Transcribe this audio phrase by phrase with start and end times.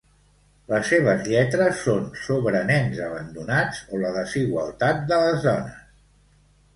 [0.69, 5.77] Les seves lletres són sobre nens abandonats o la desigualtat de les dones.